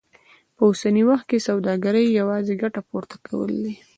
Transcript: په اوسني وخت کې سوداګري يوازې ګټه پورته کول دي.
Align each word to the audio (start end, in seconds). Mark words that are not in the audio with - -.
په 0.55 0.61
اوسني 0.69 1.03
وخت 1.09 1.25
کې 1.31 1.45
سوداګري 1.47 2.03
يوازې 2.19 2.53
ګټه 2.63 2.81
پورته 2.89 3.15
کول 3.27 3.51
دي. 3.63 3.75